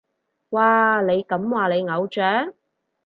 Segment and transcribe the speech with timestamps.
[0.49, 2.55] 哇，你咁話你偶像？